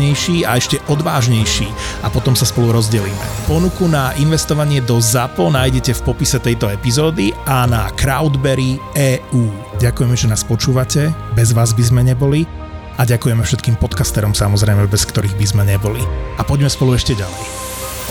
[0.00, 1.68] hlavnejší a ešte odvážnejší
[2.00, 3.20] a potom sa spolu rozdelíme.
[3.44, 9.44] Ponuku na investovanie do ZAPO nájdete v popise tejto epizódy a na Crowdberry EU.
[9.76, 12.48] Ďakujeme, že nás počúvate, bez vás by sme neboli
[12.96, 16.00] a ďakujeme všetkým podcasterom samozrejme, bez ktorých by sme neboli.
[16.40, 17.44] A poďme spolu ešte ďalej.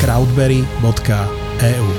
[0.06, 1.90] crowdberry.eu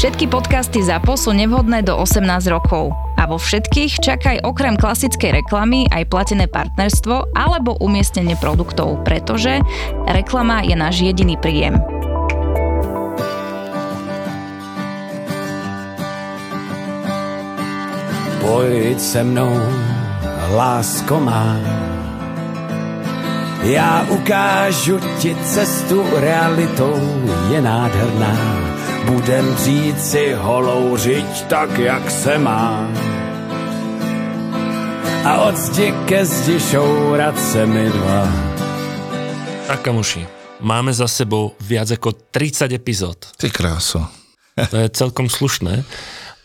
[0.00, 5.84] Všetky podcasty ZAPO sú nevhodné do 18 rokov a vo všetkých čakaj okrem klasickej reklamy
[5.92, 9.60] aj platené partnerstvo alebo umiestnenie produktov, pretože
[10.08, 11.76] reklama je náš jediný príjem.
[18.40, 19.52] Pojď se mnou,
[20.56, 21.60] lásko má.
[23.62, 26.96] Já ukážu ti cestu, realitou
[27.52, 28.69] je nádherná.
[29.04, 32.88] Budem říci holou řiď tak, jak se má
[35.20, 38.24] a od zdi ke zdi šourat se mi dva.
[39.68, 40.26] Tak kamuši,
[40.64, 43.28] máme za sebou viac ako 30 epizód.
[43.36, 44.00] Ty kráso.
[44.56, 45.84] To je celkom slušné.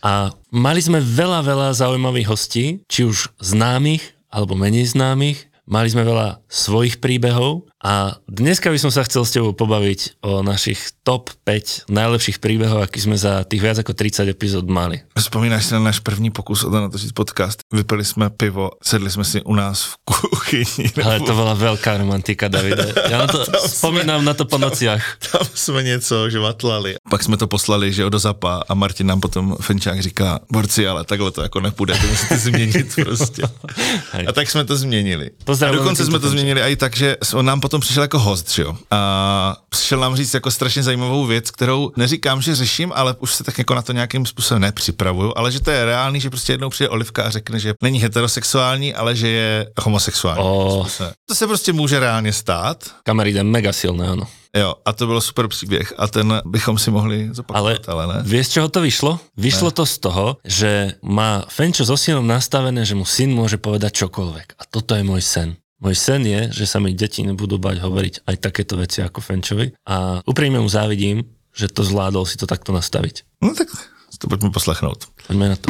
[0.04, 5.48] A mali sme veľa, veľa zaujímavých hostí, či už známych alebo menej známych.
[5.66, 10.42] Mali sme veľa svojich príbehov a dneska by som sa chcel s tebou pobaviť o
[10.42, 15.06] našich top 5 najlepších príbehov, aký sme za tých viac ako 30 epizód mali.
[15.14, 17.62] Vzpomínáš si na náš první pokus o to natočiť podcast?
[17.70, 20.90] Vypili jsme pivo, sedli jsme si u nás v kuchyni.
[21.06, 22.90] Ale to bola veľká romantika, Davide.
[23.06, 25.22] Ja na to spomínam na to po nociach.
[25.30, 26.98] Tam jsme něco, že vatlali.
[27.10, 31.04] Pak jsme to poslali, že do Zapa a Martin nám potom Fenčák říká, borci, ale
[31.04, 33.42] takhle to jako nepůjde, to musíte změnit prostě.
[34.26, 35.30] A tak jsme to změnili.
[35.66, 38.62] A dokonce jsme to změnili i tak, že on nám potom přišel jako host, že
[38.62, 38.76] jo.
[38.90, 43.44] A přišel nám říct jako strašně zajímavou věc, kterou neříkám, že řeším, ale už se
[43.44, 46.70] tak jako na to nějakým způsobem nepřipravuju, ale že to je reálný, že prostě jednou
[46.70, 50.42] přijde Olivka a řekne, že není heterosexuální, ale že je homosexuální.
[50.44, 50.86] Oh.
[51.28, 52.84] To se prostě může reálně stát.
[53.02, 54.26] Kamery je mega silné, ano.
[54.56, 58.22] Jo, a to byl super příběh a ten bychom si mohli zopakovat, ale, ale ne.
[58.24, 59.20] Vieš, čoho to vyšlo?
[59.36, 59.72] Vyšlo ne.
[59.72, 64.56] to z toho, že má Fenčo so synom nastavené, že mu syn môže povedať čokoľvek.
[64.56, 65.60] A toto je môj sen.
[65.76, 69.76] Môj sen je, že sa mi deti nebudú bať hovoriť aj takéto veci ako Fenčovi
[69.84, 73.44] a úprimne mu závidím, že to zvládol si to takto nastaviť.
[73.44, 73.68] No tak
[74.16, 75.04] to poďme poslechnout.
[75.28, 75.68] Poďme na to.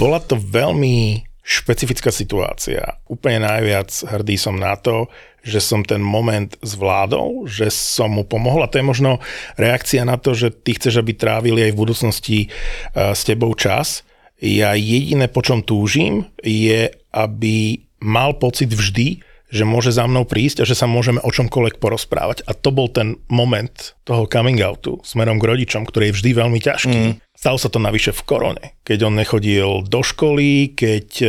[0.00, 2.96] Bola to veľmi špecifická situácia.
[3.12, 5.12] Úplne najviac hrdý som na to,
[5.44, 9.20] že som ten moment zvládol, že som mu pomohol a to je možno
[9.60, 14.08] reakcia na to, že ty chceš, aby trávili aj v budúcnosti uh, s tebou čas.
[14.40, 20.62] Ja jediné, po čom túžim, je, aby mal pocit vždy, že môže za mnou prísť
[20.62, 22.44] a že sa môžeme o čomkoľvek porozprávať.
[22.44, 26.60] A to bol ten moment toho coming outu smerom k rodičom, ktorý je vždy veľmi
[26.60, 26.98] ťažký.
[27.00, 27.14] Mm.
[27.32, 31.28] Stalo sa to navyše v korone, keď on nechodil do školy, keď e,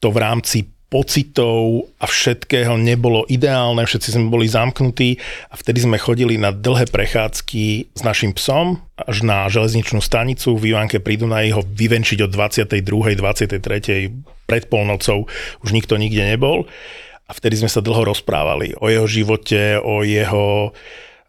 [0.00, 5.18] to v rámci pocitov a všetkého nebolo ideálne, všetci sme boli zamknutí
[5.50, 10.70] a vtedy sme chodili na dlhé prechádzky s našim psom až na železničnú stanicu v
[10.70, 13.18] Ivánke pri Dunaji ho vyvenčiť od 22.
[13.18, 14.46] 23.
[14.46, 15.26] pred polnocou
[15.66, 16.70] už nikto nikde nebol
[17.26, 20.70] a vtedy sme sa dlho rozprávali o jeho živote, o jeho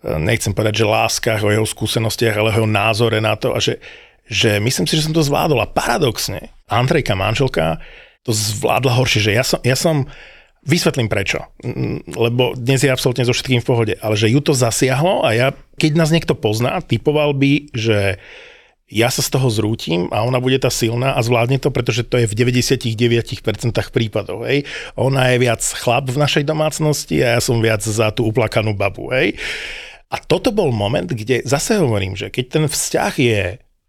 [0.06, 3.82] nechcem povedať, že láskach, o jeho skúsenostiach, ale o jeho názore na to a že,
[4.30, 7.82] že myslím si, že som to zvládol a paradoxne Andrejka manželka
[8.26, 10.10] to zvládla horšie, že ja som, ja som
[10.66, 11.46] Vysvetlím prečo,
[12.10, 15.48] lebo dnes je absolútne so všetkým v pohode, ale že ju to zasiahlo a ja,
[15.78, 18.18] keď nás niekto pozná, typoval by, že
[18.90, 22.18] ja sa z toho zrútim a ona bude tá silná a zvládne to, pretože to
[22.18, 23.46] je v 99%
[23.94, 24.42] prípadov.
[24.50, 24.66] Hej.
[24.98, 29.14] Ona je viac chlap v našej domácnosti a ja som viac za tú uplakanú babu.
[29.14, 29.38] Hej.
[30.10, 33.42] A toto bol moment, kde zase hovorím, že keď ten vzťah je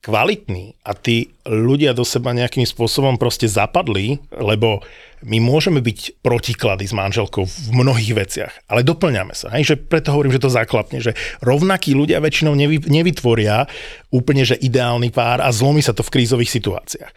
[0.06, 4.86] kvalitní a tí ľudia do seba nejakým spôsobom proste zapadli, lebo
[5.26, 9.50] my môžeme byť protiklady s manželkou v mnohých veciach, ale doplňame sa.
[9.58, 9.74] Hej?
[9.74, 13.66] Že preto hovorím, že to zaklapne, že rovnakí ľudia väčšinou nevy, nevytvoria
[14.14, 17.10] úplne že ideálny pár a zlomí sa to v krízových situáciách.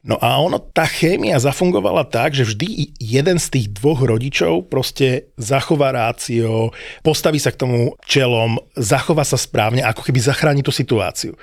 [0.00, 5.28] No a ono, tá chémia zafungovala tak, že vždy jeden z tých dvoch rodičov proste
[5.36, 6.72] zachová rácio,
[7.04, 11.36] postaví sa k tomu čelom, zachová sa správne, ako keby zachráni tú situáciu.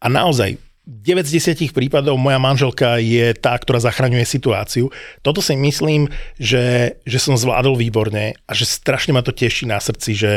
[0.00, 0.56] A naozaj,
[0.90, 4.90] 9 z 10 prípadov moja manželka je tá, ktorá zachraňuje situáciu.
[5.22, 9.78] Toto si myslím, že, že som zvládol výborne a že strašne ma to teší na
[9.78, 10.34] srdci, že,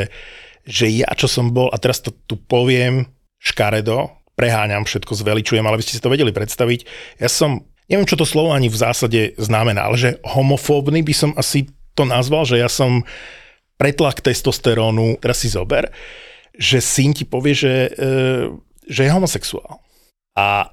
[0.67, 3.09] že ja, čo som bol, a teraz to tu poviem
[3.41, 6.79] škaredo, preháňam, všetko zveličujem, ale by ste si to vedeli predstaviť.
[7.17, 11.31] Ja som, neviem, čo to slovo ani v zásade znamená, ale že homofóbny by som
[11.33, 13.01] asi to nazval, že ja som
[13.77, 15.89] pretlak testosterónu, teraz si zober,
[16.53, 17.91] že syn ti povie, že, e,
[18.87, 19.79] že je homosexuál.
[20.37, 20.69] A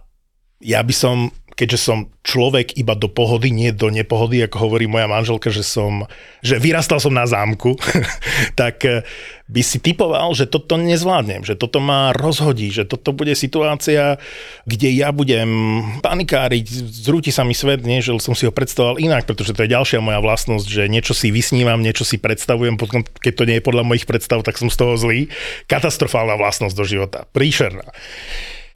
[0.60, 5.04] ja by som keďže som človek iba do pohody, nie do nepohody, ako hovorí moja
[5.04, 6.08] manželka, že som,
[6.40, 7.76] že vyrastal som na zámku,
[8.60, 9.04] tak eh,
[9.44, 14.16] by si typoval, že toto nezvládnem, že toto ma rozhodí, že toto bude situácia,
[14.64, 16.64] kde ja budem panikáriť,
[17.04, 20.00] zrúti sa mi svet, nie, že som si ho predstavoval inak, pretože to je ďalšia
[20.00, 23.84] moja vlastnosť, že niečo si vysnívam, niečo si predstavujem, potom keď to nie je podľa
[23.84, 25.28] mojich predstav, tak som z toho zlý.
[25.68, 27.92] Katastrofálna vlastnosť do života, príšerná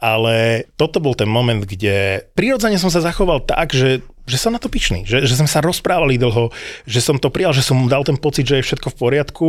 [0.04, 4.60] ale toto bol ten moment, kde prirodzene som sa zachoval tak, že že som na
[4.60, 6.48] to pyšný, že, že sme sa rozprávali dlho,
[6.88, 9.48] že som to prijal, že som mu dal ten pocit, že je všetko v poriadku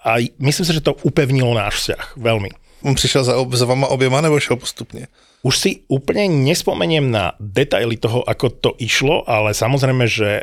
[0.00, 2.48] a myslím si, že to upevnilo náš vzťah veľmi.
[2.88, 5.12] On prišiel za, za vama objema nebo šiel postupne?
[5.44, 10.42] Už si úplne nespomeniem na detaily toho, ako to išlo, ale samozrejme, že e,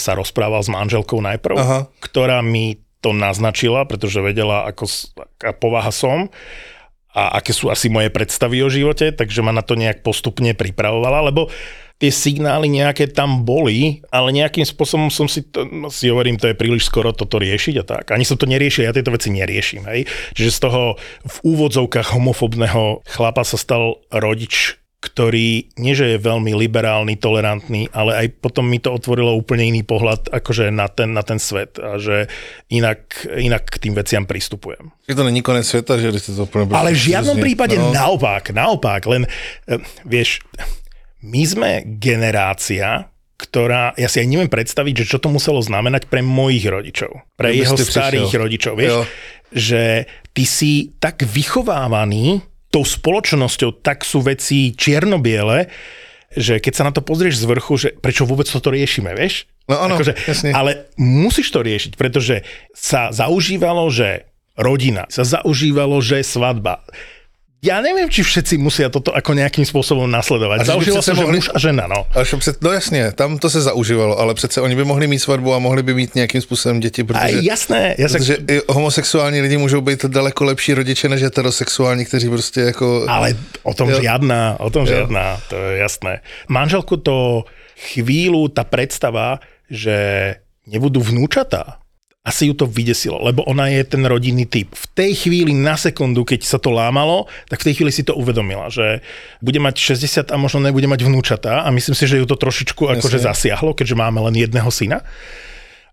[0.00, 1.78] sa rozprával s manželkou najprv, Aha.
[2.00, 4.84] ktorá mi to naznačila, pretože vedela, ako,
[5.36, 6.32] aká povaha som
[7.10, 11.26] a aké sú asi moje predstavy o živote, takže ma na to nejak postupne pripravovala,
[11.26, 11.50] lebo
[12.00, 16.48] tie signály nejaké tam boli, ale nejakým spôsobom som si, to, no, si hovorím, to
[16.48, 18.04] je príliš skoro toto riešiť a tak.
[18.16, 19.84] Ani som to neriešil, ja tieto veci neriešim.
[19.84, 20.08] Hej.
[20.32, 20.82] Čiže z toho
[21.28, 28.20] v úvodzovkách homofobného chlapa sa stal rodič, ktorý nie že je veľmi liberálny, tolerantný, ale
[28.20, 31.96] aj potom mi to otvorilo úplne iný pohľad akože na ten, na ten svet a
[31.96, 32.28] že
[32.68, 34.92] inak, inak k tým veciam pristupujem.
[35.08, 36.68] Je to není konec sveta, že ste to úplne...
[36.68, 37.96] Ale v žiadnom prípade no.
[37.96, 40.44] naopak, naopak, len eh, vieš,
[41.24, 43.08] my sme generácia,
[43.40, 47.56] ktorá, ja si aj neviem predstaviť, že čo to muselo znamenať pre mojich rodičov, pre
[47.56, 48.42] jeho starých prišiel.
[48.44, 49.02] rodičov, vieš, jo.
[49.48, 49.82] že
[50.36, 55.66] ty si tak vychovávaný tou spoločnosťou, tak sú veci čierno-biele,
[56.30, 59.50] že keď sa na to pozrieš z vrchu, že prečo vôbec toto riešime, vieš?
[59.66, 60.14] No áno, akože,
[60.54, 66.86] Ale musíš to riešiť, pretože sa zaužívalo, že rodina, sa zaužívalo, že svadba
[67.60, 70.64] ja neviem, či všetci musia toto ako nejakým spôsobom nasledovať.
[70.64, 71.20] Zaužilo sa, mohli...
[71.20, 72.08] že muž a žena, no.
[72.16, 75.54] A před, no jasně, tam to se zaužívalo, ale přece oni by mohli mít svatbu
[75.54, 79.56] a mohli by mít nějakým způsobem děti, protože, a jasné, ja protože i homosexuální lidi
[79.56, 83.04] můžou být daleko lepší rodiče než heterosexuální, kteří prostě jako...
[83.08, 84.00] Ale o tom jo.
[84.00, 84.86] žiadna, o tom jo.
[84.86, 86.20] žiadna, to je jasné.
[86.48, 87.44] Manželku to
[87.80, 89.40] chvíľu, tá predstava,
[89.70, 90.36] že
[90.68, 91.79] nebudú vnúčatá,
[92.20, 94.76] asi ju to vydesilo, lebo ona je ten rodinný typ.
[94.76, 98.12] V tej chvíli na sekundu, keď sa to lámalo, tak v tej chvíli si to
[98.12, 99.00] uvedomila, že
[99.40, 102.92] bude mať 60 a možno nebude mať vnúčatá a myslím si, že ju to trošičku
[103.00, 105.00] akože zasiahlo, keďže máme len jedného syna.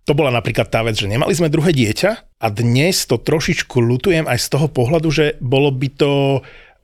[0.04, 4.28] To bola napríklad tá vec, že nemali sme druhé dieťa a dnes to trošičku lutujem
[4.28, 6.12] aj z toho pohľadu, že bolo by to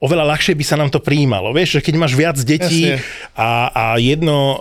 [0.03, 1.55] oveľa ľahšie by sa nám to prijímalo.
[1.55, 2.99] Vieš, že keď máš viac detí
[3.39, 4.57] a, a jedno uh,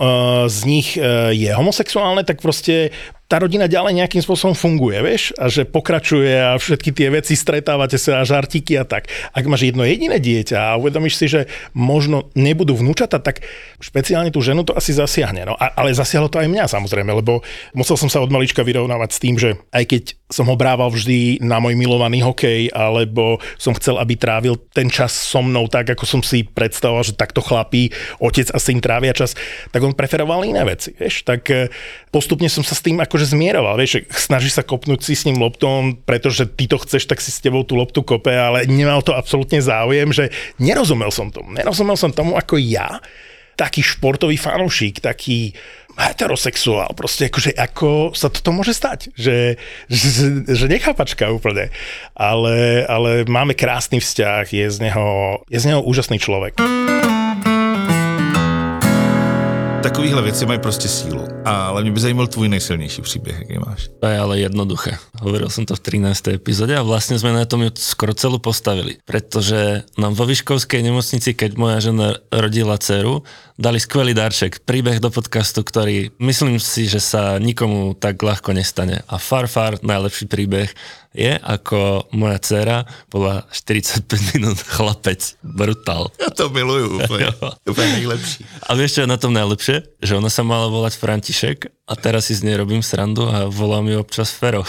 [0.46, 2.94] z nich uh, je homosexuálne, tak proste
[3.32, 7.96] tá rodina ďalej nejakým spôsobom funguje, vieš, a že pokračuje a všetky tie veci, stretávate
[7.96, 9.08] sa a žartiky a tak.
[9.32, 13.40] Ak máš jedno jediné dieťa a uvedomíš si, že možno nebudú vnúčata, tak
[13.80, 15.48] špeciálne tú ženu to asi zasiahne.
[15.48, 17.40] No, ale zasiahlo to aj mňa samozrejme, lebo
[17.72, 21.44] musel som sa od malička vyrovnávať s tým, že aj keď som ho brával vždy
[21.44, 26.04] na môj milovaný hokej, alebo som chcel, aby trávil ten čas so mnou tak, ako
[26.08, 29.36] som si predstavoval, že takto chlapí, otec a syn trávia čas,
[29.72, 31.28] tak on preferoval iné veci, vieš.
[31.28, 31.68] Tak eh,
[32.08, 35.38] postupne som sa s tým akože akože zmieroval, vieš, snaží sa kopnúť si s ním
[35.38, 39.14] loptom, pretože ty to chceš, tak si s tebou tú loptu kope, ale nemal to
[39.14, 41.54] absolútne záujem, že nerozumel som tomu.
[41.54, 42.98] Nerozumel som tomu ako ja,
[43.54, 45.54] taký športový fanúšik, taký
[45.94, 49.54] heterosexuál, proste akože ako sa toto môže stať, že,
[49.86, 51.70] že, že nechápačka úplne,
[52.18, 56.58] ale, ale máme krásny vzťah, je z neho, je z neho úžasný človek.
[59.82, 61.31] Takový takovéhle věci mají prostě sílu.
[61.44, 63.88] Ale mě by zajímal tvůj nejsilnější příběh, jaký máš.
[64.00, 64.98] To je ale jednoduché.
[65.22, 66.38] Hovoril som to v 13.
[66.38, 68.98] epizóde a vlastne sme na tom skoro celú postavili.
[69.06, 73.22] Pretože nám vo Vyškovskej nemocnici, keď moja žena rodila dceru,
[73.54, 79.06] dali skvelý darček, príbeh do podcastu, ktorý myslím si, že sa nikomu tak ľahko nestane.
[79.06, 80.70] A far, far, najlepší príbeh
[81.12, 85.36] je, ako moja dcera bola 45 minút chlapec.
[85.44, 86.08] Brutál.
[86.16, 87.28] Ja to miluju úplne.
[87.70, 88.42] úplne najlepší.
[88.64, 90.00] A vieš, čo je na tom najlepšie?
[90.00, 91.31] Že ona sa mala volať František
[91.88, 94.62] a teraz si z nej robím srandu a volám ju občas Fero.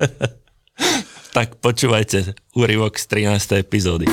[1.36, 3.60] tak počúvajte úryvok z 13.
[3.60, 4.08] epizódy.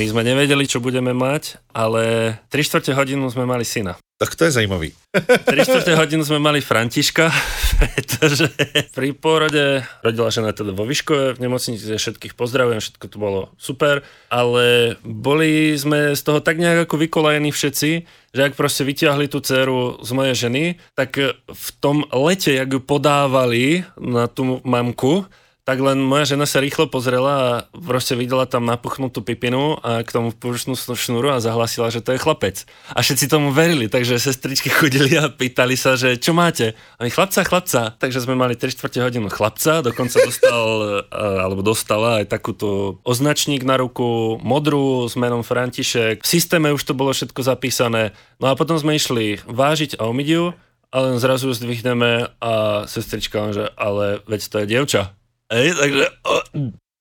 [0.00, 4.00] My sme nevedeli, čo budeme mať, ale 3 čtvrte hodinu sme mali syna.
[4.20, 4.92] Tak to je zajímavý.
[5.16, 7.32] 3 čtvrte hodinu sme mali Františka,
[7.80, 8.52] pretože
[8.92, 14.04] pri pôrode rodila žena teda vo Vyškove, v nemocnici všetkých pozdravujem, všetko to bolo super,
[14.28, 17.90] ale boli sme z toho tak nejak ako vykolajení všetci,
[18.36, 21.16] že ak proste vyťahli tú dceru z mojej ženy, tak
[21.48, 25.24] v tom lete, jak ju podávali na tú mamku,
[25.70, 30.10] tak len moja žena sa rýchlo pozrela a proste videla tam napuchnutú pipinu a k
[30.10, 32.66] tomu pušnú šnúru a zahlasila, že to je chlapec.
[32.90, 36.74] A všetci tomu verili, takže sestričky chodili a pýtali sa, že čo máte?
[36.98, 37.94] A my chlapca, chlapca.
[38.02, 40.66] Takže sme mali 3 čtvrte hodinu chlapca, dokonca dostal,
[41.46, 46.26] alebo dostala aj takúto označník na ruku, modrú s menom František.
[46.26, 48.10] V systéme už to bolo všetko zapísané.
[48.42, 50.50] No a potom sme išli vážiť a umyť ju,
[50.90, 55.19] ale zrazu zdvihneme a sestrička, že ale veď to je dievča.
[55.50, 56.04] Ej, takže...
[56.22, 56.34] O,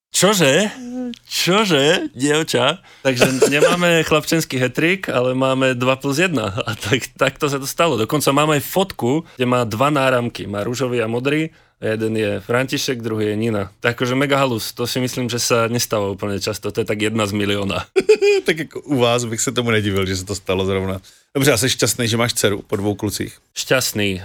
[0.10, 0.54] čože?
[1.30, 2.82] Čože, dievča?
[3.06, 6.34] Takže nemáme chlapčenský hetrik, ale máme 2 plus 1.
[6.42, 7.94] A tak, takto sa to stalo.
[7.98, 10.50] Dokonca máme aj fotku, kde má dva náramky.
[10.50, 11.54] Má rúžový a modrý.
[11.80, 13.72] Jeden je František, druhý je Nina.
[13.80, 14.74] Takže mega halus.
[14.76, 16.74] To si myslím, že sa nestáva úplne často.
[16.74, 17.88] To je tak jedna z milióna.
[18.48, 21.00] tak jako u vás bych se tomu nedivil, že se to stalo zrovna.
[21.36, 23.38] Dobře, a jsi šťastný, že máš dceru po dvou klucích?
[23.54, 24.22] Šťastný.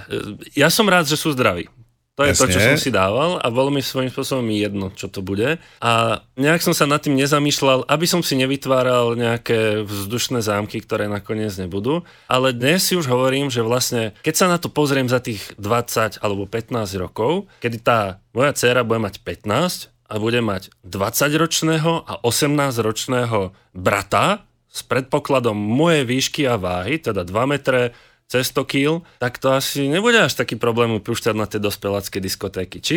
[0.56, 1.68] Ja som rád, že sú zdraví.
[2.14, 2.46] To je Jasne.
[2.46, 5.58] to, čo som si dával a bolo mi svojím spôsobom jedno, čo to bude.
[5.82, 11.10] A nejak som sa nad tým nezamýšľal, aby som si nevytváral nejaké vzdušné zámky, ktoré
[11.10, 12.06] nakoniec nebudú.
[12.30, 16.22] Ale dnes si už hovorím, že vlastne, keď sa na to pozriem za tých 20
[16.22, 22.22] alebo 15 rokov, kedy tá moja dcéra bude mať 15 a bude mať 20-ročného a
[22.22, 27.90] 18-ročného brata s predpokladom mojej výšky a váhy, teda 2 metre
[28.28, 28.88] cez 100 kg,
[29.18, 32.96] tak to asi nebude až taký problém upúšťať na tie dospelácké diskotéky, či?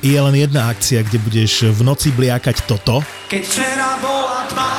[0.00, 3.04] Je len jedna akcia, kde budeš v noci bliakať toto.
[3.28, 4.72] Keď včera bola tma,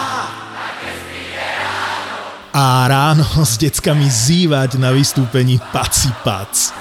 [2.51, 6.80] a ráno s deckami zývať na vystúpení Paci Pac.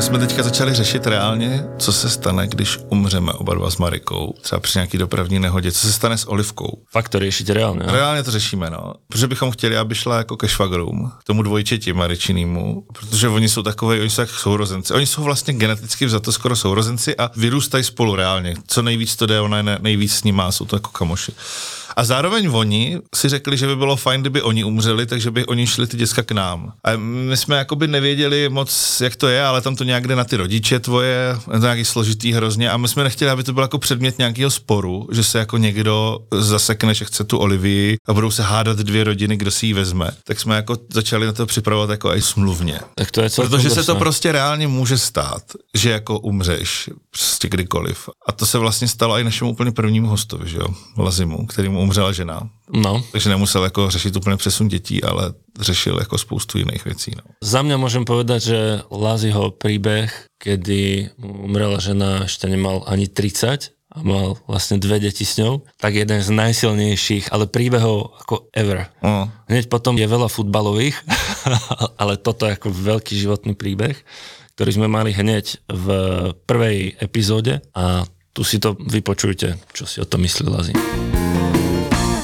[0.00, 4.34] My jsme teďka začali řešit reálně, co se stane, když umřeme oba dva s Marikou,
[4.40, 6.82] třeba při nějaký dopravní nehodě, co se stane s Olivkou.
[6.90, 7.86] Fakt to řešit reálně.
[7.86, 7.92] Ne?
[7.92, 8.94] Reálně to řešíme, no.
[9.08, 13.62] Protože bychom chtěli, aby šla jako ke švagrům, k tomu dvojčeti Maričinímu, protože oni jsou
[13.62, 14.94] takové, oni jsou jak sourozenci.
[14.94, 18.54] Oni jsou vlastně geneticky vzato skoro sourozenci a vyrůstají spolu reálně.
[18.66, 21.32] Co nejvíc to jde, ona je nejvíc s ním má, jsou to jako kamoši.
[21.96, 25.66] A zároveň oni si řekli, že by bylo fajn, kdyby oni umřeli, takže by oni
[25.66, 26.72] šli ty děcka k nám.
[26.84, 30.24] A my jsme jakoby nevěděli moc, jak to je, ale tam to nějak jde na
[30.24, 33.78] ty rodiče tvoje, je nějaký složitý hrozně a my jsme nechtěli, aby to byl jako
[33.78, 38.42] předmět nějakého sporu, že se jako někdo zasekne, že chce tu Olivii a budou se
[38.42, 40.10] hádat dvě rodiny, kdo si ji vezme.
[40.24, 42.80] Tak jsme jako začali na to připravovat jako i smluvně.
[42.94, 45.42] Tak to je Protože se to prostě reálně může stát,
[45.74, 48.08] že jako umřeš prostě kdykoliv.
[48.26, 50.66] A to se vlastně stalo i našemu úplně prvnímu hostovi, že jo,
[50.96, 52.48] Lazimu, kterým umřela žena.
[52.72, 53.04] No.
[53.12, 57.12] Takže nemusel jako řešit úplně přesun dětí, ale řešil jako spoustu jiných věcí.
[57.16, 57.22] No.
[57.42, 58.58] Za mňa môžem povedať, že
[58.90, 65.34] Laziho príbeh, kedy umrela žena, ešte nemal ani 30 a mal vlastne dve deti s
[65.42, 68.86] ňou, tak jeden z najsilnejších, ale príbehov ako ever.
[69.02, 69.26] Uh.
[69.50, 70.94] Hneď potom je veľa futbalových,
[72.00, 73.98] ale toto je ako veľký životný príbeh,
[74.54, 75.86] ktorý sme mali hneď v
[76.46, 80.74] prvej epizóde a tu si to vypočujte, čo si o tom myslí Lazi.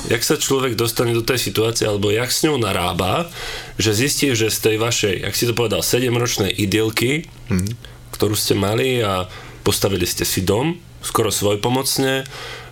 [0.07, 3.27] Jak sa človek dostane do tej situácie, alebo jak s ňou narába,
[3.75, 7.75] že zistí, že z tej vašej, jak si to povedal, 7-ročnej idylky, mm.
[8.15, 9.27] ktorú ste mali a
[9.67, 12.23] postavili ste si dom, skoro svojpomocne,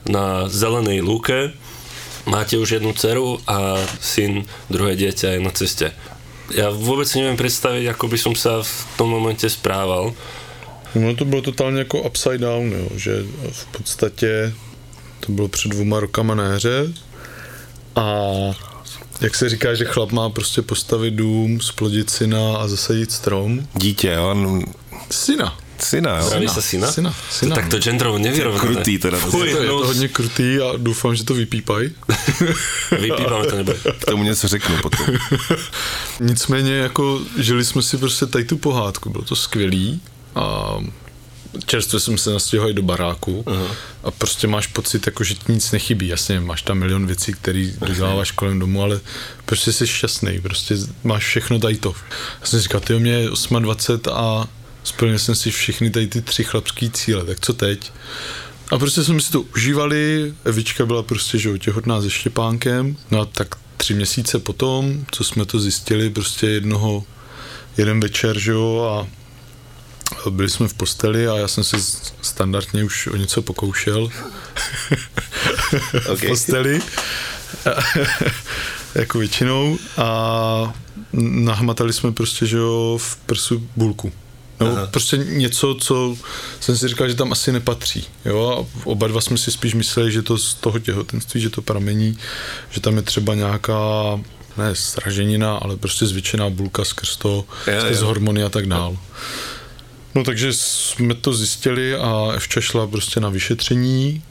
[0.04, 1.56] na zelenej lúke,
[2.28, 5.86] máte už jednu dceru a syn, druhé dieťa je na ceste.
[6.52, 10.12] Ja vôbec neviem predstaviť, ako by som sa v tom momente správal.
[10.94, 14.54] No to bylo totálně jako upside down, jo, že v podstatě
[15.20, 16.92] to bylo před dvoma rokama na hře
[17.96, 18.06] a
[19.20, 23.66] jak se říká, že chlap má prostě postavit dům, splodit syna a zasadit strom.
[23.74, 24.64] Dítě, on...
[25.10, 25.58] Syna.
[25.78, 26.48] Syna, jo?
[26.48, 26.92] Sa syna?
[26.92, 27.54] Syna, syna.
[27.56, 28.74] Tak to genderovo nevyrovnané.
[28.74, 29.20] Krutý teda.
[29.20, 31.90] To, to, je to hodně krutý a doufám, že to vypípají.
[33.00, 33.78] Vypípáme to nebude.
[34.00, 35.06] K tomu něco řeknu potom.
[36.20, 40.00] Nicméně jako žili jsme si prostě tady tu pohádku, bylo to skvělý
[40.34, 40.76] a
[41.66, 43.70] čerstvě jsem se nastěhoval do baráku uh-huh.
[44.04, 46.08] a prostě máš pocit, jako, že ti nic nechybí.
[46.08, 49.00] Jasně, máš tam milion věcí, které doděláváš kolem domu, ale
[49.44, 51.94] prostě jsi šťastný, prostě máš všechno tady to.
[52.40, 53.28] Já jsem říkal, ty mě je
[53.60, 54.48] 28 a
[54.84, 57.92] splnil jsem si všechny tady ty tři chlapský cíle, tak co teď?
[58.70, 63.24] A prostě jsme si to užívali, Evička byla prostě že těhotná se Štěpánkem, no a
[63.24, 67.04] tak tři měsíce potom, co jsme to zjistili, prostě jednoho,
[67.76, 69.23] jeden večer, že jo, a
[70.30, 71.76] byli jsme v posteli a já jsem se
[72.22, 74.04] standardně už o něco pokoušel
[75.94, 76.16] okay.
[76.16, 76.80] v posteli,
[78.94, 80.74] jako většinou a
[81.22, 84.12] nahmatali jsme prostě, že jo, v prsu bulku.
[84.60, 84.86] Aha.
[84.86, 86.16] prostě něco, co
[86.60, 88.06] jsem si říkal, že tam asi nepatří.
[88.24, 88.66] Jo?
[88.66, 92.18] A oba dva jsme si spíš mysleli, že to z toho těhotenství, že to pramení,
[92.70, 94.20] že tam je třeba nějaká
[94.56, 98.04] ne sraženina, ale prostě zvětšená bulka skrz to, je, skrz je.
[98.04, 98.96] hormony a tak dál.
[100.14, 104.22] No takže jsme to zjistili a Evča šla prostě na vyšetření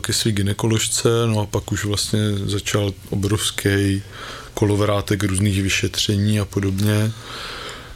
[0.00, 4.02] ke své ginekoložce, no a pak už vlastně začal obrovský
[4.54, 7.12] kolovrátek různých vyšetření a podobně.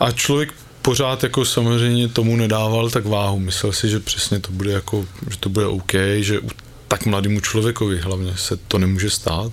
[0.00, 3.38] A člověk pořád jako samozřejmě tomu nedával tak váhu.
[3.38, 6.48] Myslel si, že přesně to bude jako, že to bude OK, že u
[6.88, 9.52] tak mladému člověkovi hlavně se to nemůže stát.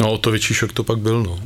[0.00, 1.40] No o to větší šok to pak byl, no.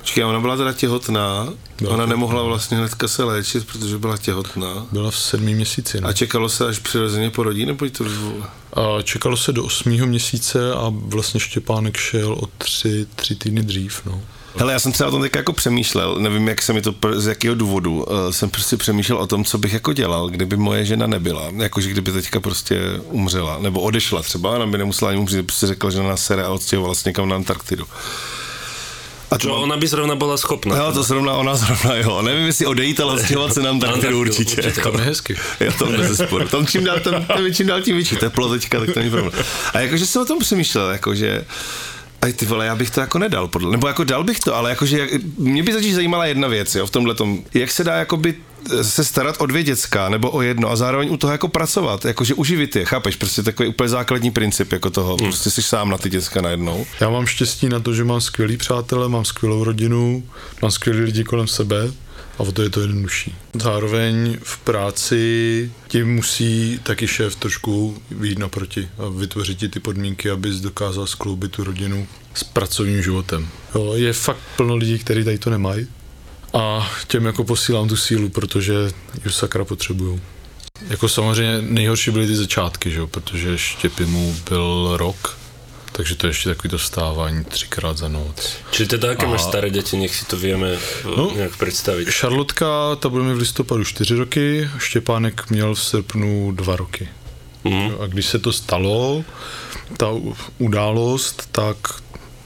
[0.00, 1.48] Počkej, ona byla teda těhotná,
[1.80, 4.86] byla ona nemohla vlastně hnedka se léčit, protože byla těhotná.
[4.92, 6.00] Byla v sedmém měsíci.
[6.00, 6.08] No.
[6.08, 8.04] A čekalo se, až přirozeně porodí, nebo to
[8.72, 14.02] a Čekalo se do osmého měsíce a vlastně Štěpánek šel o tři, tři týdny dřív,
[14.06, 14.22] no.
[14.56, 17.26] Hele, já jsem třeba o tom teď jako přemýšlel, nevím, jak se mi to, z
[17.26, 21.06] jakého důvodu, uh, jsem prostě přemýšlel o tom, co bych jako dělal, kdyby moje žena
[21.06, 25.66] nebyla, jakože kdyby teďka prostě umřela, nebo odešla třeba, ona by nemusela ani umřít, prostě
[25.66, 27.84] řekla, že na nás sere a odstěhovala se někam na Antarktidu.
[29.30, 30.76] A to, no, ona by zrovna byla schopná.
[30.76, 32.22] Jo, to zrovna ona zrovna, jo.
[32.22, 34.62] Nevím, jestli odejít, ale odstěhovat se nám tak určitě.
[34.62, 34.80] určitě.
[34.82, 35.36] Tam je hezky.
[35.60, 36.48] Jo, tam bez zesporu.
[36.48, 39.44] Tam čím dál, tam, tam čím dál tím větší teplo teďka, tak to není problém.
[39.74, 41.44] A jakože jsem o tom přemýšlel, jakože
[42.22, 44.70] aj ty vole, já bych to jako nedal, podle, nebo jako dal bych to, ale
[44.70, 47.94] jakože jak, mě by začít zajímala jedna věc, jo, v tomhle tom, jak se dá
[47.96, 48.34] jakoby
[48.82, 52.34] se starat o dvě děcka nebo o jedno a zároveň u toho jako pracovat, jakože
[52.34, 55.26] uživit je, chápeš, prostě takový úplně základní princip jako toho, hmm.
[55.26, 56.86] prostě jsi sám na ty děcka najednou.
[57.00, 60.22] Já mám štěstí na to, že mám skvělý přátelé, mám skvělou rodinu,
[60.62, 61.92] mám skvělý lidi kolem sebe,
[62.38, 63.34] a o to je to jednodušší.
[63.54, 70.30] Zároveň v práci ti musí taky šéf trošku výjít naproti a vytvořit ti ty podmínky,
[70.30, 73.48] abys dokázal skloubit tu rodinu s pracovním životem.
[73.74, 75.86] Jo, je fakt plno lidí, kteří tady to nemají
[76.52, 78.74] a těm jako posílám tu sílu, protože
[79.24, 80.20] ju sakra potřebuju.
[80.88, 83.06] Jako samozřejmě nejhorší byly ty začátky, že?
[83.06, 85.40] protože Štěpimu byl rok
[86.00, 88.56] takže to je ještě takový dostávání třikrát za noc.
[88.70, 90.78] Čili teda, jaké máš staré děti, nech si to víme
[91.16, 92.10] no, nějak představit.
[92.10, 97.08] Šarlotka, ta bude mi v listopadu 4 roky, Štěpánek měl v srpnu 2 roky.
[97.64, 97.90] Mm.
[98.00, 99.24] A když se to stalo,
[99.96, 100.06] ta
[100.58, 101.76] událost, tak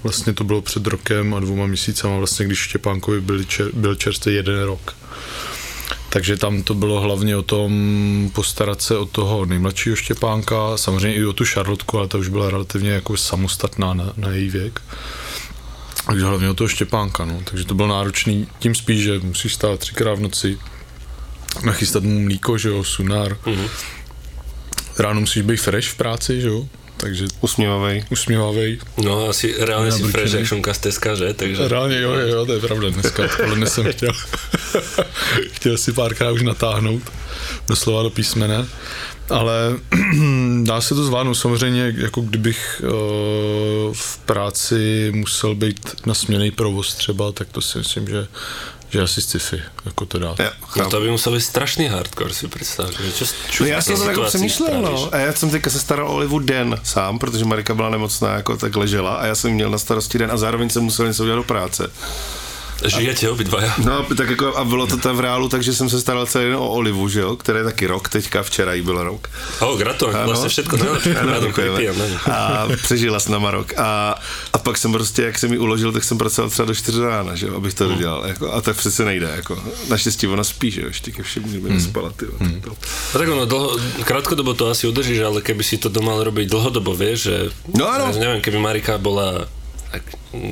[0.04, 4.34] vlastně to bylo před rokem a dvouma měsícama, vlastně když Štěpánkovi byl, čer, byl čerstvý
[4.34, 4.96] jeden rok.
[6.08, 11.24] Takže tam to bylo hlavně o tom postarat se o toho nejmladšího Štěpánka, samozřejmě i
[11.24, 14.82] o tu Šarlotku, ale ta už byla relativně jako samostatná na, na její věk.
[16.06, 17.40] Takže hlavně o toho Štěpánka, no.
[17.44, 20.58] Takže to bylo náročný, tím spíš, že musíš stát třikrát v noci,
[21.64, 23.32] nachystat mu mlíko, že jo, sunár.
[23.32, 23.68] Mm-hmm.
[24.98, 28.04] Ráno musíš být fresh v práci, že jo, takže usmívavej.
[28.10, 28.78] Usmívavej.
[29.04, 31.34] No asi reálně si fresh jak šunka z Teska, že?
[31.34, 31.68] Takže...
[31.68, 32.90] Reálně jo, jo, to je pravda.
[32.90, 34.12] Dneska odpoledne jsem chtěl,
[35.52, 37.02] chtěl si párkrát už natáhnout
[37.68, 38.66] doslova do písmene.
[39.30, 39.76] Ale
[40.62, 46.94] dá se to zvládnout samozřejmě, jako kdybych uh, v práci musel být na směný provoz
[46.94, 48.26] třeba, tak to si myslím, že
[48.94, 50.34] že asi sci-fi, jako to dá.
[50.76, 53.14] No to by musel být strašný hardcore, si představit.
[53.14, 55.14] Čo, čo no já jsem to tak přemýšlel, no.
[55.14, 58.56] A já jsem teďka se staral o Olivu den sám, protože Marika byla nemocná, jako
[58.56, 61.36] tak ležela a já jsem měl na starosti den a zároveň jsem musel něco udělat
[61.36, 61.90] do práce.
[62.84, 63.60] Žijete obidva.
[63.84, 66.56] No, tak jako, a bylo to tam v reálu, takže jsem se staral celý den
[66.56, 69.30] o Olivu, že jo, které je taky rok, teďka včera jí bylo rok.
[69.60, 70.78] Oh, gratulujem, vlastně všechno
[72.32, 73.72] A přežila s náma rok.
[73.76, 74.14] A,
[74.52, 77.34] a pak jsem prostě, jak jsem mi uložil, tak jsem pracoval třeba do 4 rána,
[77.34, 78.20] že jo, abych to dodělal.
[78.20, 78.28] Hmm.
[78.28, 79.62] Jako, a tak přece nejde, jako.
[79.88, 81.80] Naštěstí ona spí, že jo, ještě ke všem dní hmm.
[81.80, 82.26] spala, ty.
[82.38, 82.60] Hmm.
[82.60, 82.70] To.
[83.14, 86.94] A tak ono, dlho, krátkodobo to asi udržíš, ale keby si to doma robiť dlhodobo,
[86.94, 87.36] vieš, že...
[87.74, 88.12] No áno.
[88.14, 89.46] Neviem, keby Marika bola
[89.94, 90.02] tak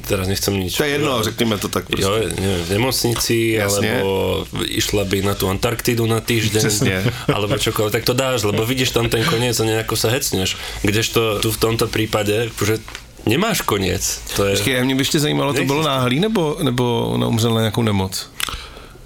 [0.07, 0.79] teraz nechcem nič...
[0.79, 2.07] To je jedno, ale, řekněme to tak prostě.
[2.07, 3.91] Jo, neviem, v nemocnici, Jasne.
[3.91, 7.03] alebo išla by na tú Antarktidu na týždeň, Přesne.
[7.35, 10.55] alebo čokoľvek, tak to dáš, lebo vidíš tam ten koniec a nejako sa hecneš.
[10.87, 12.79] Kdežto tu v tomto prípade, že
[13.27, 14.23] nemáš koniec.
[14.39, 14.55] To je...
[14.57, 18.31] Počkej, mě by ještě zajímalo, to bylo náhlý, nebo, nebo ona umřela na nějakou nemoc?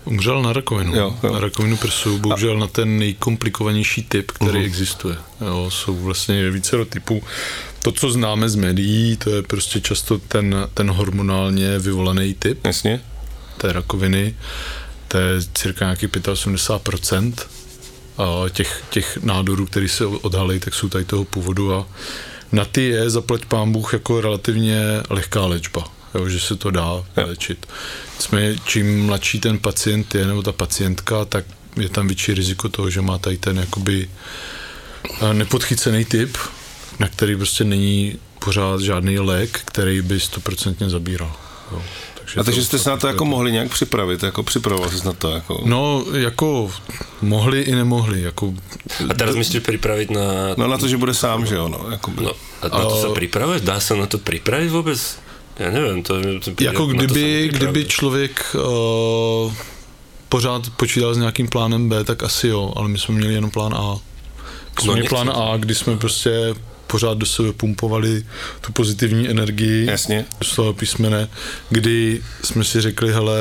[0.06, 0.96] Umřel na rakovinu.
[0.96, 1.32] Jo, jo.
[1.32, 2.58] Na rakovinu prsu, bohužel a...
[2.58, 4.64] na ten nejkomplikovanější typ, který uh-huh.
[4.64, 5.16] existuje.
[5.40, 7.22] Jo, jsou vlastně více typů
[7.86, 13.00] to, co známe z médií, to je prostě často ten, ten hormonálně vyvolaný typ Jasně.
[13.56, 14.34] té rakoviny.
[15.08, 17.34] To je cirka nějaký 85%
[18.18, 21.86] a těch, těch nádorů, které se odhalí, tak jsou tady toho původu a
[22.52, 27.04] na ty je zaplať pán Bůh jako relativně lehká léčba, jo, že se to dá
[27.16, 27.66] léčit.
[28.18, 31.44] Jsme, čím mladší ten pacient je, nebo ta pacientka, tak
[31.76, 34.10] je tam větší riziko toho, že má tady ten jakoby
[35.20, 36.36] eh, nepodchycený typ,
[36.98, 41.32] na který prostě není pořád žádný lék, který by stoprocentně zabíral.
[41.72, 41.82] Jo.
[42.18, 45.12] Takže a takže jste se na to jako mohli nějak připravit, jako připravoval jsi na
[45.12, 45.30] to?
[45.30, 45.62] Jako...
[45.64, 46.70] No, jako
[47.22, 48.22] mohli i nemohli.
[48.22, 48.54] Jako...
[49.10, 50.20] A teraz myslíš připravit na...
[50.56, 51.90] No na to, že bude sám, že jo, no.
[51.90, 53.62] Jako no a na to se připravit?
[53.62, 55.18] Dá se na to připravit vůbec?
[55.58, 56.14] Já nevím, to...
[56.40, 59.52] to jako kdyby, kdyby člověk uh,
[60.28, 63.74] pořád počítal s nějakým plánem B, tak asi jo, ale my jsme měli jenom plán
[63.74, 63.94] A.
[64.76, 66.54] My jsme no, měli plán A, kdy jsme prostě
[66.86, 68.24] pořád do sebe pumpovali
[68.60, 70.24] tu pozitivní energii Jasně.
[70.40, 71.28] do toho písmene,
[71.70, 73.38] kdy jsme si řekli, hele,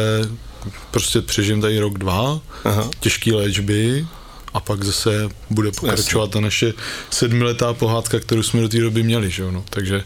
[0.92, 2.90] prostě přežijem tady rok, dva, Aha.
[3.00, 4.08] těžký léčby,
[4.56, 6.74] a pak zase bude pokračovat ta naše
[7.10, 9.64] sedmiletá pohádka, kterou jsme do té doby měli, že no.
[9.70, 10.04] Takže,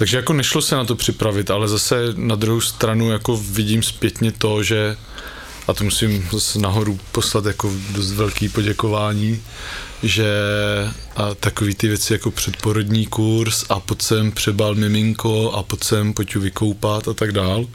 [0.00, 4.32] takže jako nešlo se na to připravit, ale zase na druhou stranu jako vidím zpětně
[4.32, 4.96] to, že
[5.68, 9.42] a to musím zase nahoru poslat jako dost velký poděkování,
[10.02, 10.26] že
[11.16, 16.12] a takový ty věci jako předporodní kurz a pojď sem přebal miminko a pojď sem
[16.12, 17.66] pojď vykoupat a tak dál,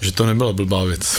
[0.00, 1.18] že to nebyla blbá věc.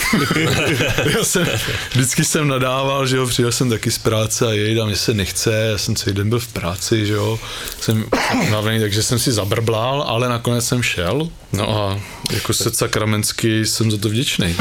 [1.17, 1.47] já jsem,
[1.91, 5.53] vždycky jsem nadával, že jo, přijel jsem taky z práce a jej, mě se nechce,
[5.71, 7.39] já jsem celý den byl v práci, že jo,
[7.81, 8.05] jsem
[8.51, 11.99] navený, takže jsem si zabrblal, ale nakonec jsem šel, no a
[12.33, 14.55] jako se sakramensky jsem za to vděčný.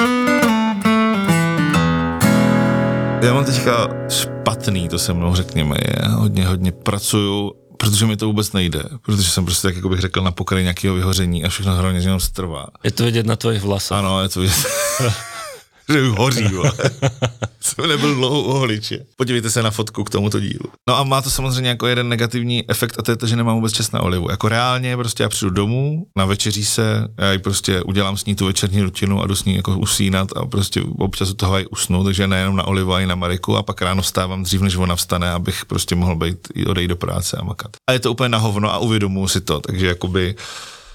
[3.23, 8.27] Já mám teďka špatný, to se mnou řekněme, je hodně, hodně pracuju, protože mi to
[8.27, 11.77] vůbec nejde, protože jsem prostě, tak jako bych řekl, na pokraji nějakého vyhoření a všechno
[11.77, 12.67] hlavně jenom strvá.
[12.85, 13.97] Je to vidět na tvojich vlasech.
[13.97, 14.67] Ano, je to vidět.
[15.93, 16.45] že už hoří,
[17.61, 18.99] Jsem nebyl dlouho u holiče.
[19.17, 20.65] Podívejte se na fotku k tomuto dílu.
[20.89, 23.57] No a má to samozřejmě jako jeden negativní efekt a to je to, že nemám
[23.57, 24.31] vůbec čas na olivu.
[24.31, 28.35] Jako reálně prostě já přijdu domů, na večeří se, já ji prostě udělám s ní
[28.35, 31.67] tu večerní rutinu a jdu s ní jako usínat a prostě občas u toho i
[31.67, 34.77] usnu, takže nejenom na olivu, ale i na Mariku a pak ráno vstávám dřív, než
[34.77, 37.71] ona vstane, abych prostě mohl být, odejít do práce a makat.
[37.91, 40.35] A je to úplně na hovno a uvědomuji si to, takže jakoby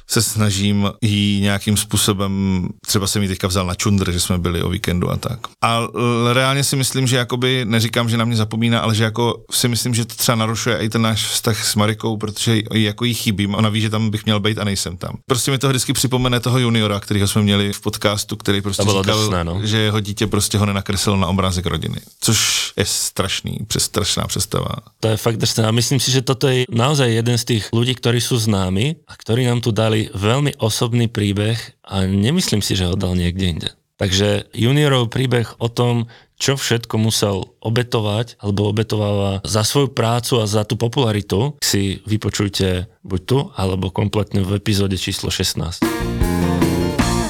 [0.08, 4.62] se snažím jí nějakým způsobem, třeba jsem ji teďka vzal na čundr, že jsme byli
[4.62, 5.40] o víkendu a tak.
[5.64, 5.88] A
[6.34, 9.94] reálně si myslím, že jakoby, neříkám, že na mě zapomíná, ale že jako si myslím,
[9.94, 13.70] že to třeba narušuje i ten náš vztah s Marikou, protože jako jí chybím, ona
[13.70, 15.18] ví, že tam bych měl být a nejsem tam.
[15.26, 19.04] Prostě mi to vždycky připomene toho juniora, kterého jsme měli v podcastu, který prostě říkal,
[19.04, 19.60] drsné, no.
[19.64, 21.98] že jeho dítě prostě ho nenakreslil na obrázek rodiny.
[22.20, 24.76] Což je strašný, přes, strašná představa.
[25.00, 27.96] To je fakt drsné a myslím si, že toto je naozaj jeden z těch lidí,
[27.96, 32.90] kteří jsou známi a ktorí nám tu dali veľmi osobný príbeh a nemyslím si, že
[32.90, 33.70] ho dal niekde inde.
[34.02, 40.50] Takže juniorov príbeh o tom, čo všetko musel obetovať alebo obetováva za svoju prácu a
[40.50, 45.86] za tú popularitu, si vypočujte buď tu, alebo kompletne v epizóde číslo 16.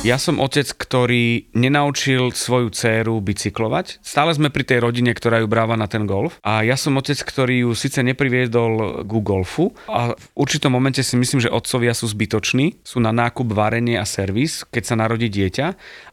[0.04, 4.04] Ja som otec, ktorý nenaučil svoju dceru bicyklovať.
[4.04, 6.44] Stále sme pri tej rodine, ktorá ju bráva na ten golf.
[6.44, 11.16] A ja som otec, ktorý ju síce nepriviedol ku golfu a v určitom momente si
[11.16, 15.66] myslím, že otcovia sú zbytoční, sú na nákup, varenie a servis, keď sa narodí dieťa,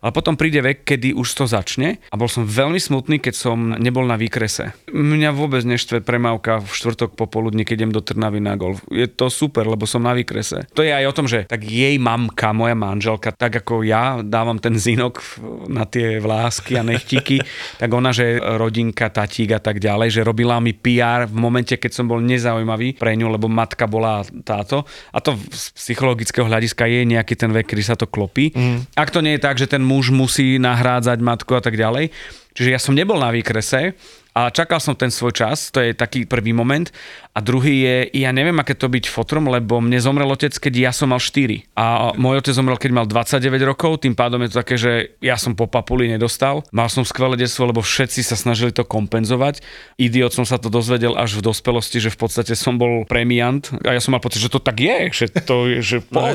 [0.06, 3.74] ale potom príde vek, kedy už to začne a bol som veľmi smutný, keď som
[3.74, 4.70] nebol na výkrese.
[4.86, 8.86] Mňa vôbec neštve premávka v štvrtok popoludne, keď idem do Trnavy na golf.
[8.86, 10.70] Je to super, lebo som na výkrese.
[10.78, 14.56] To je aj o tom, že tak jej mamka, moja manželka, tak ako ja dávam
[14.60, 15.22] ten zinok
[15.68, 17.40] na tie vlásky a nechtíky,
[17.80, 21.92] tak ona, že rodinka, tatík a tak ďalej, že robila mi PR v momente, keď
[21.92, 24.84] som bol nezaujímavý pre ňu, lebo matka bola táto.
[25.10, 28.52] A to z psychologického hľadiska je nejaký ten vek, kedy sa to klopí.
[28.52, 28.86] Mm.
[28.96, 32.12] Ak to nie je tak, že ten muž musí nahrádzať matku a tak ďalej.
[32.50, 33.94] Čiže ja som nebol na výkrese,
[34.30, 36.86] a čakal som ten svoj čas, to je taký prvý moment.
[37.30, 40.92] A druhý je, ja neviem, aké to byť fotrom, lebo mne zomrel otec, keď ja
[40.94, 41.78] som mal 4.
[41.78, 45.38] A môj otec zomrel, keď mal 29 rokov, tým pádom je to také, že ja
[45.38, 46.66] som po papuli nedostal.
[46.74, 49.62] Mal som skvelé detstvo, lebo všetci sa snažili to kompenzovať.
[49.98, 53.94] Idiot som sa to dozvedel až v dospelosti, že v podstate som bol premiant a
[53.94, 56.34] ja som mal pocit, že to tak je, že to je, že no,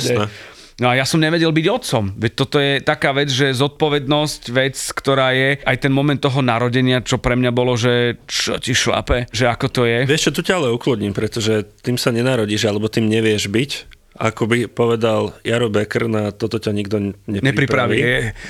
[0.76, 2.04] No a ja som nevedel byť otcom.
[2.20, 7.00] Veď toto je taká vec, že zodpovednosť, vec, ktorá je aj ten moment toho narodenia,
[7.00, 10.04] čo pre mňa bolo, že čo ti šlape, že ako to je.
[10.04, 13.72] Vieš čo, tu ťa ale uklodním, pretože tým sa nenarodíš, alebo tým nevieš byť.
[14.16, 18.00] Ako by povedal Jaro Becker, na toto ťa nikto nepripraví.
[18.00, 18.00] nepripraví.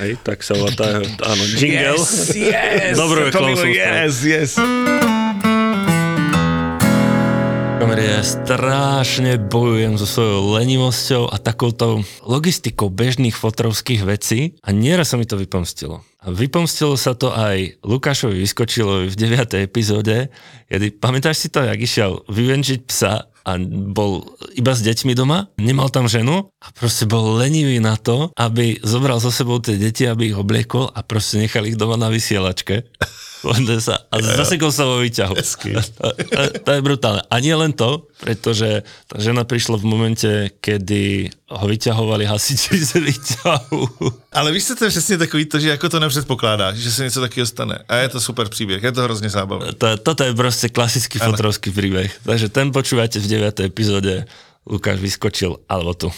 [0.01, 1.97] Hej, tak sa volá tá, áno, jingle.
[1.97, 2.93] Yes, yes.
[2.93, 3.33] Dobré
[3.73, 4.51] yes, yes.
[7.75, 15.11] Kamery, ja strašne bojujem so svojou lenivosťou a takouto logistikou bežných fotrovských vecí a nieraz
[15.11, 15.99] sa mi to vypomstilo.
[16.23, 19.59] A vypomstilo sa to aj Lukášovi Vyskočilovi v 9.
[19.59, 20.31] epizóde,
[20.71, 23.51] kedy, pamätáš si to, jak išiel vyvenčiť psa a
[23.91, 24.23] bol
[24.55, 29.19] iba s deťmi doma, nemal tam ženu a proste bol lenivý na to, aby zobral
[29.19, 32.87] so sebou tie deti, aby ich obliekol a proste nechal ich doma na vysielačke
[33.83, 35.35] sa, a zasekol sa vo výťahu.
[35.95, 37.21] To, to, to je brutálne.
[37.31, 42.91] A nie len to, pretože tá žena prišla v momente, kedy ho vyťahovali hasiči z
[42.99, 43.81] výťahu.
[44.33, 47.45] Ale víš, to je přesně takový to, že jako to nepředpokládáš, že se něco taky
[47.45, 47.79] stane.
[47.87, 49.73] A je to super příběh, je to hrozně zábavné.
[49.73, 51.31] To, toto je prostě klasický ano.
[51.31, 52.11] fotrovský príbeh.
[52.23, 53.59] Takže ten počúvate v 9.
[53.59, 54.25] epizóde.
[54.65, 56.09] Lukáš vyskočil, alebo tu.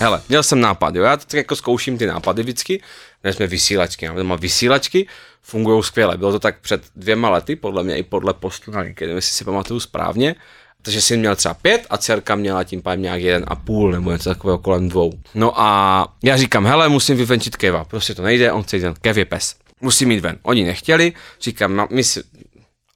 [0.00, 2.82] Hele, měl jsem nápad, jo, já tak jako zkouším ty nápady vždycky,
[3.22, 5.06] měli jsme vysílačky, máme doma vysílačky,
[5.46, 9.16] fungují skvěle, bylo to tak před dvěma lety, podle mě i podle postu na LinkedIn,
[9.16, 10.34] jestli si pamatuju správně,
[10.82, 14.12] takže syn měl třeba pět a dcerka měla tím pádem nějak jeden a půl nebo
[14.12, 15.12] něco takového kolem dvou.
[15.34, 18.94] No a já říkám, hele, musím vyvenčit Keva, prostě to nejde, on chce jít ven,
[19.00, 20.38] Kev je pes, musím jít ven.
[20.42, 22.22] Oni nechtěli, říkám, no, my si,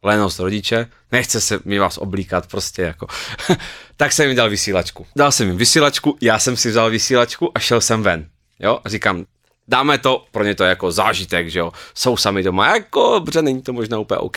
[0.03, 3.07] lenost rodiče, nechce se mi vás oblíkat prostě jako.
[3.97, 5.07] tak jsem jim dal vysílačku.
[5.17, 8.27] Dal jsem jim vysílačku, já jsem si vzal vysílačku a šel jsem ven.
[8.61, 9.25] Jo, a říkám,
[9.71, 13.43] dáme to, pro ně to je jako zážitek, že jo, jsou sami doma, jako, dobře,
[13.43, 14.37] není to možná úplně OK,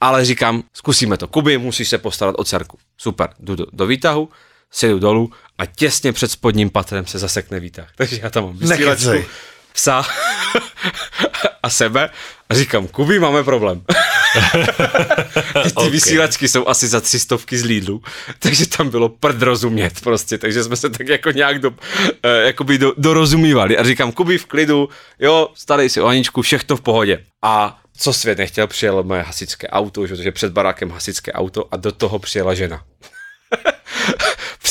[0.00, 1.28] ale říkám, zkusíme to.
[1.28, 2.78] Kuby, musíš se postarat o dcerku.
[2.98, 4.28] Super, jdu do, do výtahu,
[4.70, 7.88] sedu dolů a těsně před spodním patrem se zasekne výtah.
[7.96, 9.28] Takže já tam mám vysílačku,
[9.72, 10.04] psa
[11.62, 12.10] a sebe
[12.48, 13.82] a říkám, Kuby, máme problém.
[15.62, 15.90] Ty okay.
[15.90, 18.02] vysílačky jsou asi za tři stovky z Lidlu,
[18.38, 21.72] takže tam bylo prd rozumět prostě, takže jsme se tak jako nějak do,
[22.22, 26.76] eh, jakoby do, dorozumívali a říkám, Kuby v klidu, jo, starej si o Aničku, všechno
[26.76, 27.24] v pohodě.
[27.42, 31.92] A co svět nechtěl, přijelo moje hasičské auto, protože před barákem hasičské auto a do
[31.92, 32.84] toho přijela žena.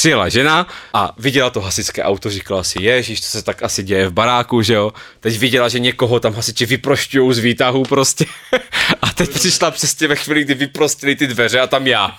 [0.02, 4.08] přijela žena a viděla to hasičské auto, říkala si, ježíš, co se tak asi děje
[4.08, 4.94] v baráku, že jo.
[5.20, 8.26] Teď viděla, že někoho tam hasiči vyprošťují z výtahu prostě.
[9.02, 12.18] a teď přišla přesně ve chvíli, kdy vyprostili ty dveře a tam já.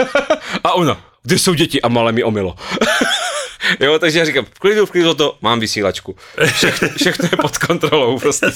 [0.64, 1.82] a ona, kde jsou děti?
[1.82, 2.54] A malé mi omilo.
[3.80, 6.16] Jo, takže já říkám, v klidu, v klidu to, mám vysílačku.
[6.96, 8.46] Všechno, je pod kontrolou prostě.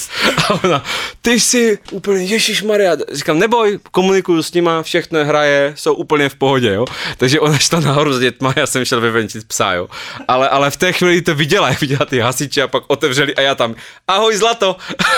[0.49, 0.85] A ona,
[1.23, 6.35] ty jsi úplně, Ježíš Maria, říkám, neboj, komunikuju s nima, všechno hraje, jsou úplně v
[6.35, 6.85] pohodě, jo.
[7.17, 9.89] Takže ona šla nahoru s dětma, já jsem šel vyvenčit psa, jo.
[10.29, 13.41] Ale, ale v té chvíli to viděla, jak viděla ty hasiče a pak otevřeli a
[13.41, 13.75] já tam,
[14.09, 14.77] ahoj zlato.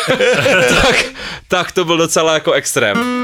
[0.82, 1.04] tak,
[1.48, 3.22] tak to byl docela jako extrém.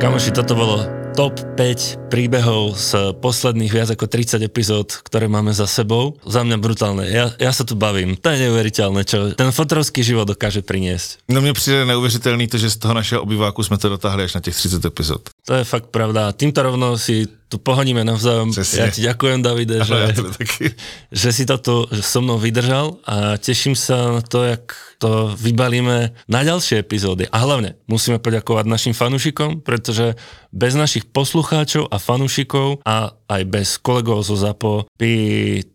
[0.00, 5.70] Kamoši, toto bolo top 5 príbehov z posledných viac ako 30 epizód, ktoré máme za
[5.70, 6.18] sebou.
[6.26, 7.06] Za mňa brutálne.
[7.06, 8.18] Ja, ja sa tu bavím.
[8.18, 11.22] To je neuveriteľné, čo ten fotrovský život dokáže priniesť.
[11.30, 14.40] No mne přijde neuvěřitelný to, že z toho našeho obyváku jsme to dotáhli až na
[14.42, 15.33] těch 30 epizod.
[15.44, 16.32] To je fakt pravda.
[16.32, 18.50] Týmto rovno si tu pohodíme navzájom.
[18.50, 18.80] Přesně.
[18.80, 20.74] Ja ti ďakujem, Davide, ja že, tebe taky.
[21.12, 26.16] že si to tu so mnou vydržal a teším sa na to, jak to vybalíme
[26.26, 27.28] na ďalšie epizódy.
[27.28, 30.16] A hlavne musíme poďakovať našim fanúšikom, pretože
[30.48, 35.14] bez našich poslucháčov a fanúšikov a aj bez kolegov zo ZAPO by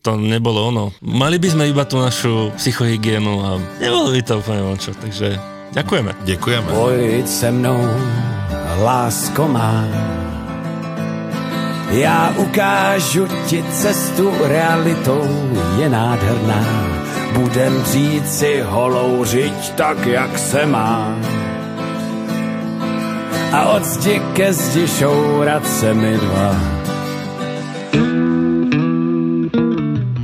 [0.01, 0.85] to nebolo ono.
[1.05, 4.97] Mali by sme iba tú našu psychohygienu a nebolo by to úplne čo.
[4.97, 5.37] Takže
[5.77, 6.11] ďakujeme.
[6.25, 6.67] Děkujeme.
[6.73, 7.77] Pojď se mnou,
[8.83, 9.85] lásko má.
[11.89, 16.63] Já ukážu ti cestu realitou, je nádherná.
[17.33, 21.15] Budem říct si holou řiď tak, jak se má.
[23.53, 26.55] A od zdi ke zdi šourat se mi dva.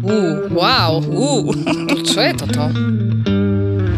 [0.03, 1.55] Uh, wow, uh,
[2.13, 2.69] čo je toto?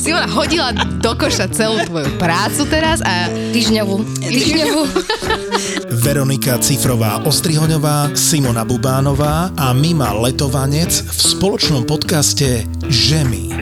[0.00, 3.96] Simona hodila do koša celú tvoju prácu teraz a týždňovú.
[4.22, 4.82] Týždňovú.
[6.00, 13.52] Veronika Cifrová Ostrihoňová, Simona Bubánová a Mima Letovanec v spoločnom podcaste Žemy.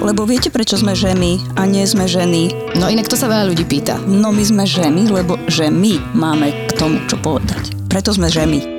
[0.00, 2.74] Lebo viete, prečo sme ženy a nie sme ženy?
[2.74, 4.00] No inak to sa veľa ľudí pýta.
[4.02, 7.76] No my sme ženy, lebo že my máme k tomu čo povedať.
[7.92, 8.71] Preto sme žemy.